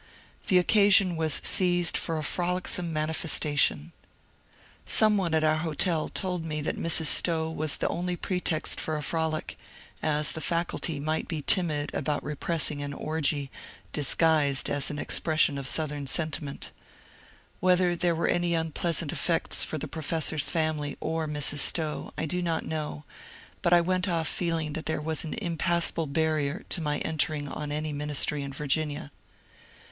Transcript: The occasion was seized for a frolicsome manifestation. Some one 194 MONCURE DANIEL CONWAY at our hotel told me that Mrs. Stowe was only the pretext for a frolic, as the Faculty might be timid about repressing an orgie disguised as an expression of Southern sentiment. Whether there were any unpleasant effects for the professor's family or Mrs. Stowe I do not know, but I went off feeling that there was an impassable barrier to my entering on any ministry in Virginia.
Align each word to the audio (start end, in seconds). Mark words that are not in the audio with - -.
The 0.47 0.57
occasion 0.57 1.15
was 1.15 1.39
seized 1.43 1.95
for 1.95 2.17
a 2.17 2.23
frolicsome 2.23 2.91
manifestation. 2.91 3.91
Some 4.87 5.15
one 5.15 5.33
194 5.33 5.59
MONCURE 5.75 5.75
DANIEL 5.83 6.09
CONWAY 6.09 6.17
at 6.17 6.21
our 6.23 6.37
hotel 6.39 6.39
told 6.39 6.43
me 6.43 6.61
that 6.61 7.05
Mrs. 7.05 7.05
Stowe 7.05 7.51
was 7.51 7.77
only 7.83 8.15
the 8.15 8.19
pretext 8.21 8.79
for 8.79 8.97
a 8.97 9.03
frolic, 9.03 9.59
as 10.01 10.31
the 10.31 10.41
Faculty 10.41 10.99
might 10.99 11.27
be 11.27 11.43
timid 11.43 11.93
about 11.93 12.23
repressing 12.23 12.81
an 12.81 12.93
orgie 12.93 13.51
disguised 13.93 14.71
as 14.71 14.89
an 14.89 14.97
expression 14.97 15.59
of 15.59 15.67
Southern 15.67 16.07
sentiment. 16.07 16.71
Whether 17.59 17.95
there 17.95 18.15
were 18.15 18.27
any 18.27 18.55
unpleasant 18.55 19.11
effects 19.11 19.63
for 19.63 19.77
the 19.77 19.87
professor's 19.87 20.49
family 20.49 20.97
or 20.99 21.27
Mrs. 21.27 21.59
Stowe 21.59 22.11
I 22.17 22.25
do 22.25 22.41
not 22.41 22.65
know, 22.65 23.03
but 23.61 23.71
I 23.71 23.81
went 23.81 24.07
off 24.09 24.27
feeling 24.27 24.73
that 24.73 24.87
there 24.87 24.99
was 24.99 25.23
an 25.23 25.35
impassable 25.35 26.07
barrier 26.07 26.65
to 26.69 26.81
my 26.81 26.97
entering 27.01 27.47
on 27.47 27.71
any 27.71 27.93
ministry 27.93 28.41
in 28.41 28.51
Virginia. 28.51 29.11